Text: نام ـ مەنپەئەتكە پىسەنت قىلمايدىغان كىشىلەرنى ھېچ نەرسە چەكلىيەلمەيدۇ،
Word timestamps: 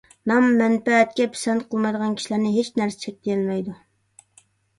نام 0.29 0.45
ـ 0.53 0.61
مەنپەئەتكە 0.61 1.27
پىسەنت 1.35 1.67
قىلمايدىغان 1.73 2.15
كىشىلەرنى 2.21 2.55
ھېچ 2.57 2.73
نەرسە 2.83 3.01
چەكلىيەلمەيدۇ، 3.05 3.77